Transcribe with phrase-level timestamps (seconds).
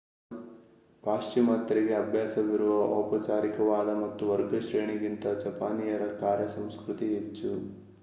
[1.03, 7.51] ಪಾಶ್ಚಿಮಾತ್ಯರಿಗೆ ಅಭ್ಯಾಸವಿರುವ ಔಪಚಾರಿಕವಾದ ಮತ್ತು ವರ್ಗಶ್ರೇಣಿ ಗಿಂತ ಜಪಾನೀಯರ ಕಾರ್ಯ ಸಂಸ್ಕೃತಿ ಹೆಚ್ಚು